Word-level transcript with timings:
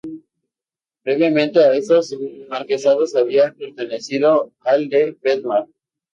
Previamente 1.03 1.59
a 1.63 1.75
estos 1.75 2.11
Marquesados 2.49 3.15
había 3.15 3.53
pertenecido 3.53 4.51
al 4.65 4.89
de 4.89 5.15
Bedmar. 5.21 5.67